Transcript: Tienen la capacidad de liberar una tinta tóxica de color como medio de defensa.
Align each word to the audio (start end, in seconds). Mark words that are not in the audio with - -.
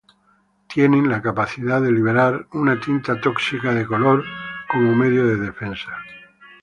Tienen 0.67 1.07
la 1.07 1.21
capacidad 1.21 1.79
de 1.79 1.91
liberar 1.91 2.47
una 2.53 2.79
tinta 2.79 3.21
tóxica 3.21 3.71
de 3.71 3.85
color 3.85 4.23
como 4.67 4.95
medio 4.95 5.27
de 5.27 5.35
defensa. 5.35 5.95